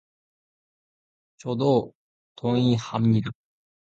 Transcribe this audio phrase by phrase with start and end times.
[1.37, 1.93] 저도
[2.35, 3.29] 동의합니다.